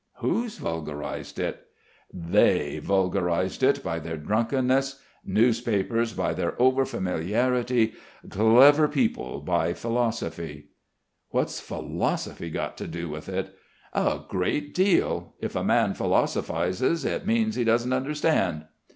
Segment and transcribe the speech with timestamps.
[0.15, 1.67] "Who's vulgarised it?"
[2.11, 7.93] "They vulgarised it by their drunkenness, newspapers by their over familiarity,
[8.27, 10.69] clever people by philosophy."
[11.29, 13.55] "What's philosophy got to do with it?"
[13.93, 15.35] "A great deal.
[15.39, 18.65] If a man philosophises, it means he doesn't understand."